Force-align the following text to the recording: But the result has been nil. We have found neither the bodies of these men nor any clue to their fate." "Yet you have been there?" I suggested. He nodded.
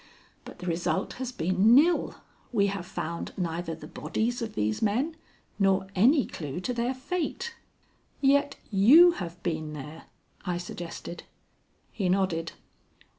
But 0.45 0.57
the 0.57 0.65
result 0.65 1.13
has 1.21 1.31
been 1.31 1.75
nil. 1.75 2.15
We 2.51 2.65
have 2.73 2.87
found 2.87 3.33
neither 3.37 3.75
the 3.75 3.85
bodies 3.85 4.41
of 4.41 4.55
these 4.55 4.81
men 4.81 5.15
nor 5.59 5.85
any 5.93 6.25
clue 6.25 6.59
to 6.61 6.73
their 6.73 6.95
fate." 6.95 7.53
"Yet 8.19 8.55
you 8.71 9.11
have 9.17 9.43
been 9.43 9.73
there?" 9.73 10.05
I 10.43 10.57
suggested. 10.57 11.21
He 11.91 12.09
nodded. 12.09 12.53